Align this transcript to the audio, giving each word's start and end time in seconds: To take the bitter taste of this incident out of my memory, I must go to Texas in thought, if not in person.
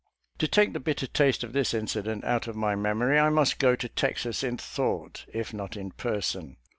To 0.39 0.47
take 0.47 0.73
the 0.73 0.79
bitter 0.79 1.05
taste 1.05 1.43
of 1.43 1.53
this 1.53 1.75
incident 1.75 2.23
out 2.23 2.47
of 2.47 2.55
my 2.55 2.75
memory, 2.75 3.19
I 3.19 3.29
must 3.29 3.59
go 3.59 3.75
to 3.75 3.87
Texas 3.87 4.41
in 4.41 4.57
thought, 4.57 5.27
if 5.31 5.53
not 5.53 5.77
in 5.77 5.91
person. 5.91 6.57